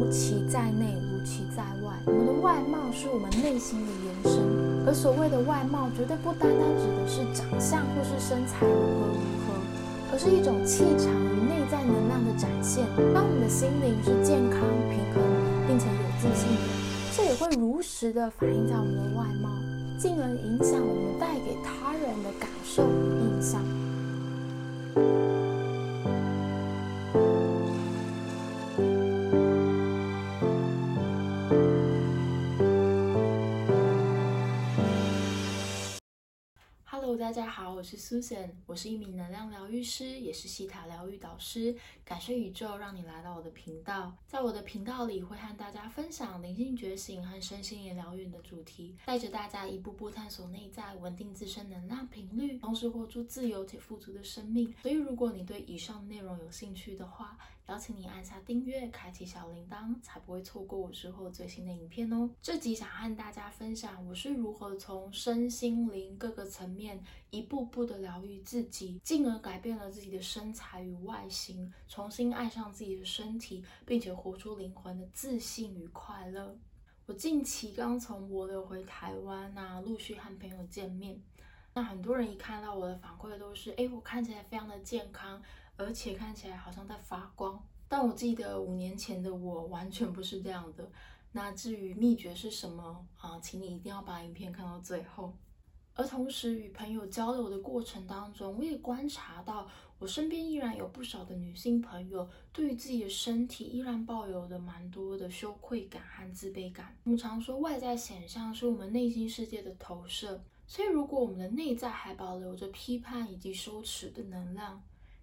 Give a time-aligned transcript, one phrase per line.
[0.00, 1.92] 无其在内，无其在外。
[2.06, 4.40] 我们的外貌是我们内心的延伸，
[4.86, 9.52] 而所谓的外貌，绝对不单单指的是长相或是身材如何如何，
[10.10, 12.88] 而是一种气场与内在能量的展现。
[13.12, 15.20] 当我们的心灵是健康、平衡，
[15.68, 16.64] 并且有自信的，
[17.12, 19.52] 这也会如实的反映在我们的外貌，
[20.00, 21.76] 进而影响我们带给他
[37.30, 41.72] 大家好，我是 Susan，我是一名能量疗愈师，也是西塔疗愈导师。
[42.04, 54.74] 感谢宇宙让你来到我的频道，在我的频道里会和大家分享灵性觉醒和身心灵疗愈的主题，带着大家一步步探索内在，稳定自身能量频率，同时活出自由且富足的生命。
[54.82, 57.38] 所以，如果你对以上内容有兴趣的话，
[57.70, 62.28] 邀请你按下订阅，开启小铃铛，才不会错过我之后最新的影片哦。
[62.42, 76.58] 这集想和大家分享我是如何从身心灵各个层面一步步的疗愈自己，进而改变了自己的身材与外形，重新爱上自己的身体，并且活出灵魂的自信与快乐。
[77.06, 81.22] 我近期刚从柏流回台湾那陆续和朋友见面，
[81.72, 85.40] 那很多人一看到我的反馈都是：哎，我看起来非常的健康。
[85.80, 90.90] 而且看起来好像在发光，但我记得五年前的我完全不是这样的。
[91.32, 95.36] 那至于秘诀是什么啊，请你一定要把影片看到最后。
[95.94, 106.96] 而同时与朋友交流的过程当中，我也观察到我身边依然有不少的女性朋友，对于自己的身体依然抱有的蛮多的羞愧感和自卑感。
[107.04, 114.82] 我们常说外在显象是我们内心世界的投射，所以如果我们的内在还保留着批判以及羞耻的能量，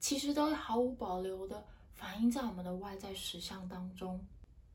[0.00, 4.24] 其实都会毫无保留的反映在我们的外在实相当中，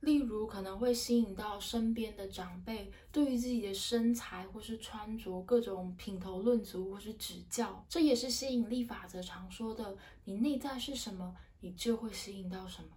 [0.02, 9.96] 例如可能会吸引到身边的长辈对于自己的身材或是穿着各种品头论足或是指教，这也是吸引力法则常说的：
[10.26, 12.90] 你内在是什么，你就会吸引到什么。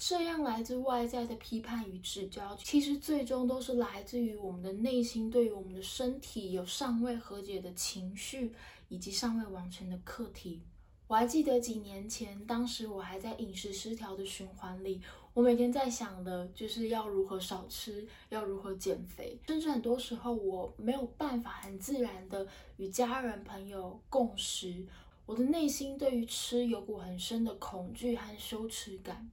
[0.00, 8.52] 这样来自外在的批判与指教，其实最终都是来自于我们的内心对于我们的身体有尚未和解的情绪，
[8.88, 10.62] 以及尚未完成的课题。
[11.08, 15.00] 我还记得几年前，当时我还在饮食失调的循环里，
[15.32, 22.46] 我每天在想的就是要如何少吃，要如何减肥，甚至很多时候我没有办法很自然的
[22.76, 24.86] 与家人朋友共食，
[25.24, 29.30] 我的内心对于吃有股很深的恐惧和羞耻感，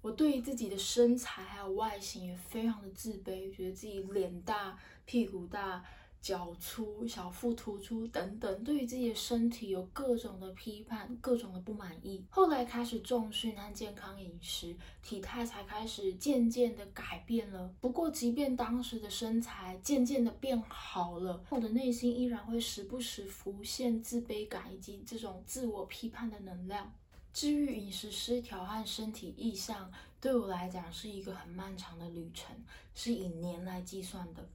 [0.00, 5.84] 我对于自己的身材还有外形也非常的自卑，觉得自己脸大、屁股大。
[6.22, 12.24] 脚粗、小腹突出等等，对于自己的身体有各种的批判、各种的不满意。
[12.30, 17.74] 后来开始重训和健康饮食，体态才开始渐渐的改变了。
[17.80, 26.92] 不过，即便当时的身材渐渐的变好了，我的内心依然会时不时浮现自卑感以及这种自我批判的能量。
[27.32, 29.90] 治愈饮食失调和身体异象，
[30.20, 32.54] 对我来讲是一个很漫长的旅程，
[32.94, 34.46] 是以年来计算的。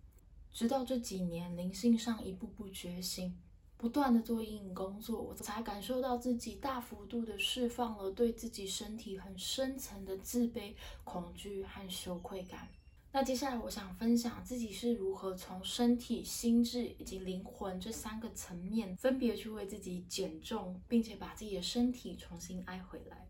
[0.57, 3.31] 直到这几年灵性上一步步觉醒，
[3.77, 10.73] 不断的做阴影工作，我才感受到自己大幅度的释放了对自己身体很深层的自卑、
[11.03, 12.67] 恐惧和羞愧感。
[13.11, 23.27] 那接下来我想分享自己是如何从身体、心智以及灵魂这三个层面分别去为自己减重，并且把自己的身体重新爱回来。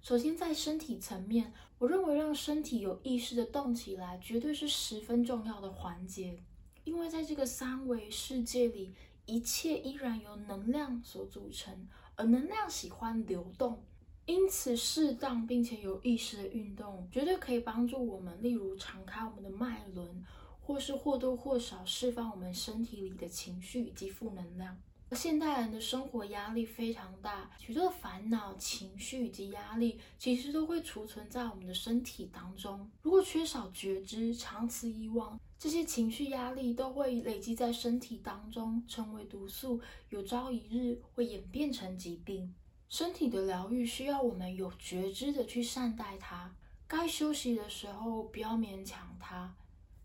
[0.00, 6.40] 首先在身体层面，我认为让身体有意识的动起来，绝对是十分重要的环节。
[6.84, 8.92] 因为在这个三维世界里，
[9.26, 13.84] 一切依然由能量所组成，而能量喜欢流动，
[14.26, 20.24] 因此适当并且有意识的运动，绝对可以帮助我们，例如敞开我们的脉轮，
[20.60, 24.76] 或是或多或少释放我们身体里的情绪以及负能量。
[25.12, 32.90] 现代人的生活压力非常大，许多的烦恼、情绪以及压力，其实都会储存在我们的身体当中。
[33.02, 42.52] 如果缺少觉知，长此以往，这些情绪压力都会累积在身体当中，成为毒素，有朝一日会演变成疾病。
[42.88, 46.52] 身体的疗愈需要我们有觉知的去善待它，
[46.88, 49.54] 该休息的时候不要勉强它，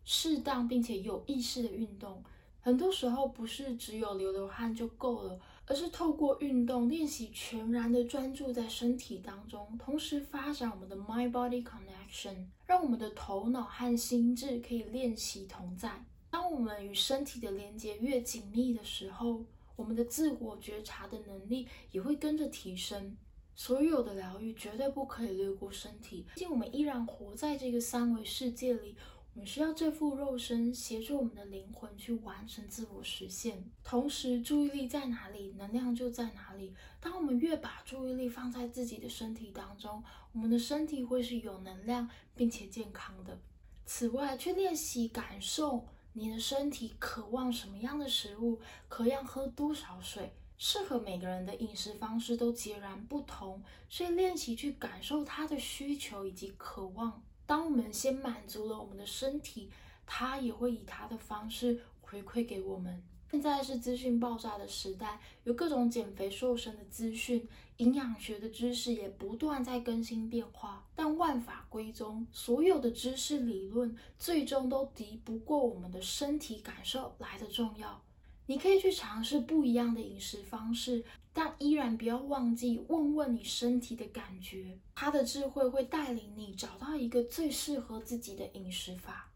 [0.05, 2.23] 适当并且有意识的运动。
[2.61, 5.39] 很多时候不是只有流流汗就够了，
[5.69, 16.05] 而是透过运动练习全然的专注在身体当中，同时发展我们的 mind body connection，让我们的头脑和心智可以练习同在。
[16.29, 19.43] 当我们与身体的连接越紧密的时候，
[19.75, 23.17] 我们的自我觉察的能力也会跟着提升。
[23.53, 28.95] 所有的疗愈绝对不可以略过身体，毕竟我们依然活在这个三维世界里。
[29.37, 33.63] 我们需要这副肉身协助我们的灵魂去完成自我实现。
[33.83, 36.73] 同时，注意力在哪里，能量就在哪里。
[36.99, 43.39] 当我们越把注意力放在自己的身体当中，我们的身体会是有能量并且健康的。
[43.85, 50.33] 此外，去练习感受你的身体渴望什么样的食物，渴望喝多少水。
[50.57, 57.21] 适合每个人的饮食方式都截然不同，所以练习去感受他的需求以及渴望。
[57.47, 59.71] 当我们先满足了我们的身体，
[60.05, 63.01] 它也会以它的方式回馈给我们。
[63.31, 67.45] 现在是资讯爆炸的时代，有各种减肥瘦身的资讯，
[67.77, 70.85] 营养学的知识也不断在更新变化。
[70.95, 78.01] 但万法归宗，所有的知识理论最终都敌不过我们的身体感受来的重要。
[78.47, 81.03] 你可以去尝试不一样的饮食方式，
[81.33, 89.29] 但依然不要忘记问问你身体的感觉，它的智慧会带领你找到一个最适合自己的饮食法。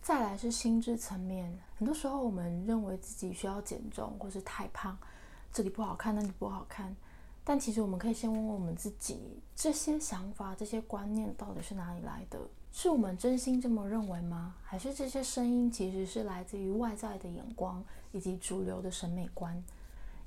[0.00, 4.98] 再来是心智层面，很多时候我们认为自己需要减重或是太胖，
[5.52, 6.96] 这里不好看，那里不好看，
[7.50, 9.18] 但其实我们可以先问问我们自己，
[9.56, 12.38] 这些想法、这些观念到底是哪里来的？
[12.70, 14.54] 是我们真心这么认为吗？
[14.62, 19.60] 还是这些声音其实是来自于外在的眼光以及主流的审美观？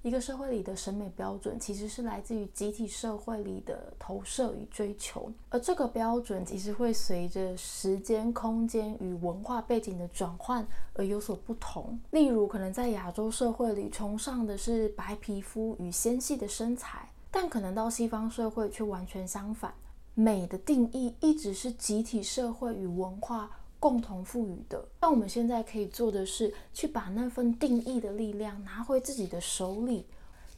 [0.01, 11.97] 一个社会里的审美标准其实是来自于集体社会里的投射与追求，而这个标准其实会随着时间、空间与文化背景的转换而有所不同。
[12.11, 19.73] 例如，可能在亚洲社会里崇尚的是白皮肤与纤细的身材，但可能到西方社会却完全相反。
[20.13, 23.49] 美的定义一直是集体社会与文化
[23.79, 24.87] 共同赋予的。
[25.01, 30.05] 那我们现在可以做的是，去把那份定义的力量拿回自己的手里，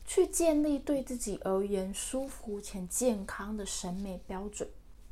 [0.04, 4.68] 去建立对自己而言舒服且健康的审美标准。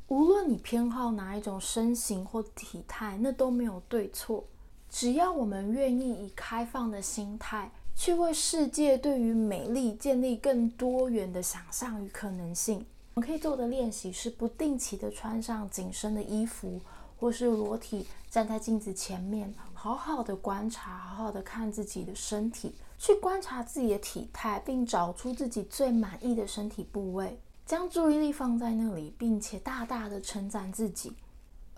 [0.08, 4.44] 无论你偏好哪一种身形或体态，那都没有对错。
[4.90, 12.84] 只要我们愿意以开放的心态，去为世界对于美丽建立更多元的想象与可能性。
[13.14, 16.80] 我们可以做的练习是不定期的穿上紧身的衣服，
[17.16, 31.12] 或是裸体站在镜子前面，好好的观察，好好的看自己的身体，去观察自己的体态，并找出自己最满意的身体部位，将注意力放在那里，并且大大的称赞自己。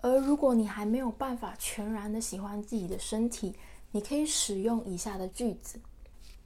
[0.01, 3.55] 而如果你还没有办法全然的喜欢自己的身体，
[3.91, 5.79] 你可以使用以下的句子，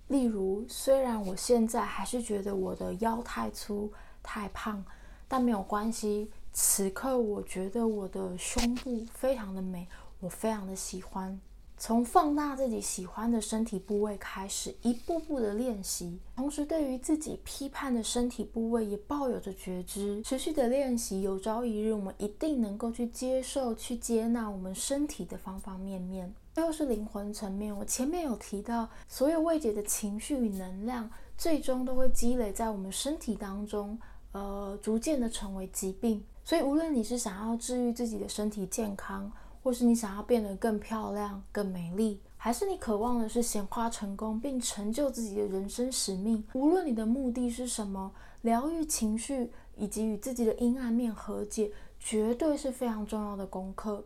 [0.08, 3.92] 例如：虽然我现在还是觉得我的腰太粗。
[4.24, 4.86] 太胖，
[5.28, 6.30] 但没有关系。
[6.54, 9.88] 此刻我觉得我的胸部非常的美，
[10.20, 11.42] 我非常的喜欢。
[11.76, 21.24] 从放大自己喜欢的身体部位开始，一步步的练习，同时对于自己批判的身体部位也抱有着觉知，持续的练习。
[21.24, 26.32] 有朝一日，我们一定能够去接受、去接纳我们身体的方方面面。
[26.54, 33.98] 最后是灵魂层面，我前面有提到，所有未解的情绪与能量，最终都会积累在我们身体当中。
[34.34, 39.30] 呃，逐渐的成为疾病，所以无论你是想要治愈自己的身体健康，
[39.62, 48.10] 或是你想要变得更漂亮、更美丽，还是你渴望的是显化成功并成就自己的人生使命，无论你的目的是什么，
[48.42, 51.70] 疗愈情绪以及与自己的阴暗面和解，
[52.00, 54.02] 绝对是非常重要的功课。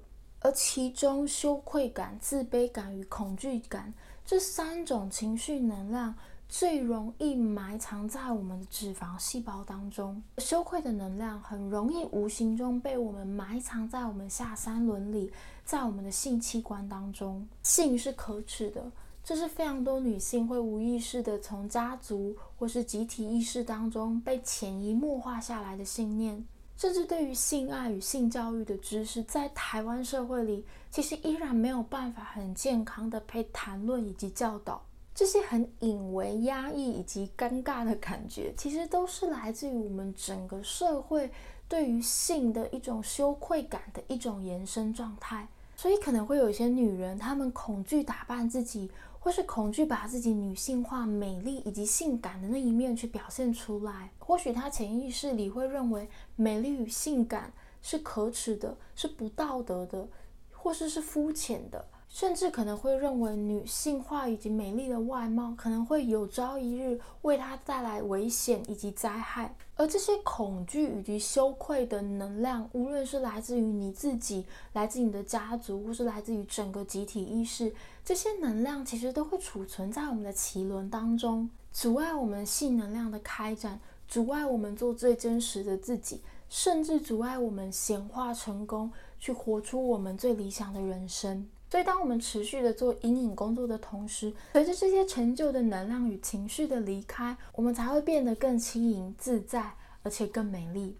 [0.46, 3.92] 而其中，羞愧感、自卑感与恐惧感
[4.24, 6.14] 这三种情绪能量。
[6.48, 15.32] 最容易埋藏在我们的脂肪细胞当中，羞愧的能量很容易无形中被我们埋藏在我们下三轮里，
[15.66, 17.48] 在我们的性器官当中。
[17.64, 18.92] 性是可耻的，
[19.24, 26.46] 这是非常多女性会无意识的从家族或是集体意识当中被潜移默化下来的信念。
[26.78, 34.82] 甚至对于性爱与性教育的知识，在台湾社会里，其实依然没有办法很健康的被谈论以及教导。
[35.14, 41.32] 这些很隐微、压抑以及尴尬的感觉，其实都是来自于我们整个社会
[41.70, 45.48] 对于性的一种羞愧感的一种延伸状态。
[45.78, 48.92] 所以可能会有一些女人，她们恐惧打扮自己，
[49.26, 54.12] 或是恐惧把自己女性化、美丽以及性感的那一面去表现出来。
[54.20, 57.52] 或许他潜意识里会认为美丽与性感
[57.82, 60.08] 是可耻的，是不道德的，
[60.52, 61.84] 或是是肤浅的。
[62.08, 77.74] 甚至可能会认为女性化以及美丽的外貌可能会有朝一日为她带来危险以及灾害，而这些恐惧以及羞愧的能量，无论是来自于你自己、来自你的家族，或是来自于整个集体意识，
[78.06, 91.50] 这些能量其实都会储存在我们的脐轮当中，阻碍我们性能量的开展，阻碍我们做最真实的自己，甚至阻碍我们显化成功，去活出我们最理想的人生。
[91.70, 100.96] 所以，当我们持续的做阴影工作的同时，随着这些成就的能量与情绪的离开，我们才会变得更轻盈自在，而且更美丽。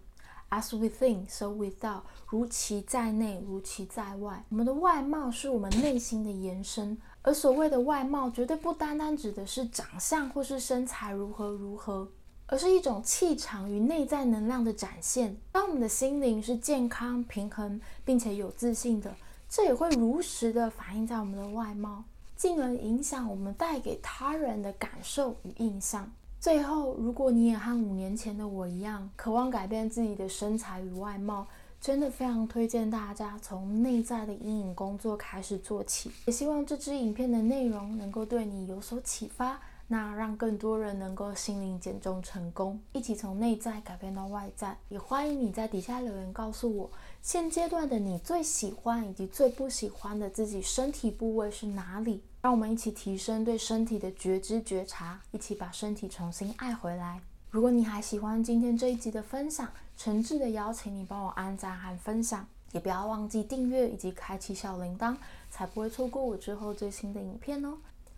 [0.50, 4.44] As within, so without，如其在内，如其在外。
[4.48, 12.08] 我们的外貌是我们内心的延伸，而所谓的外貌，绝对不单单指的是长相或是身材如何如何，
[12.46, 15.36] 而是一种气场与内在能量的展现。
[15.50, 19.16] 当我们的心灵是健康、平衡，并且有自信的，
[19.48, 22.04] 这也会如实的反映在我们的外貌，
[22.36, 26.10] 进而影响我们带给他人的感受与印象。
[26.38, 31.46] 最后，如果你也和五年前的我一样，渴望改变自己的身材与外貌，
[31.80, 36.10] 真的非常推荐大家从内在的阴影工作开始做起。
[36.26, 44.76] 也希望这支影片的内容能够对你有所启发，那让更多人能够心灵减重成功，一起从内在改变到外在。
[44.88, 46.90] 也欢迎你在底下留言告诉我，
[47.26, 52.22] 现阶段的你最喜欢以及最不喜欢的自己身体部位是哪里？
[52.40, 57.20] 让我们一起提升对身体的觉知觉察，一起把身体重新爱回来。
[57.50, 65.16] 如果你还喜欢今天这一集的分享，诚挚的邀请你帮我按赞和分享，也不要忘记订阅以及开启小铃铛，
[65.50, 67.76] 才不会错过我之后最新的影片哦。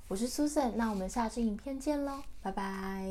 [0.08, 3.08] 我是 Susan，那我们下支影片见喽，拜拜。